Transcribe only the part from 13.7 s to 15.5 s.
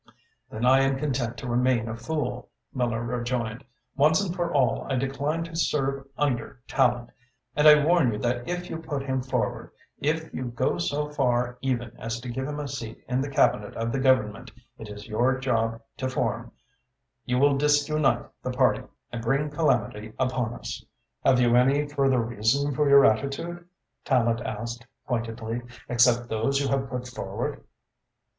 of the Government it is your